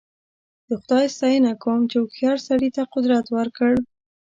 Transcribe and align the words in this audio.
د 0.67 0.69
خدای 0.81 1.05
ستاینه 1.15 1.51
کوم 1.63 1.79
چې 1.89 1.97
هوښیار 2.01 2.37
سړي 2.47 2.69
ته 2.75 2.81
قدرت 2.93 3.25
ورکړ. 3.37 3.71